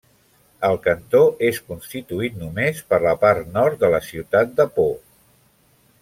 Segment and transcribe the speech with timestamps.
[0.67, 1.19] El cantó
[1.49, 4.89] és constituït només per la part nord de la ciutat de Pau.